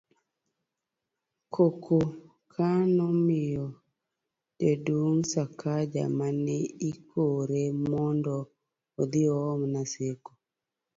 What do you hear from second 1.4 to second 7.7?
koko ka nomiyo Jaduong' Sakaja ma ne ikore